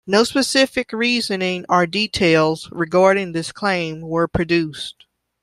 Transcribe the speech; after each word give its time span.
No 0.07 0.23
specific 0.23 0.91
reasoning 0.93 1.63
or 1.69 1.85
details 1.85 2.67
regarding 2.71 3.33
this 3.33 3.51
claim 3.51 4.01
were 4.01 4.27
produced. 4.27 5.05